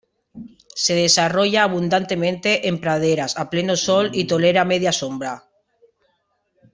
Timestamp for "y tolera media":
4.13-4.91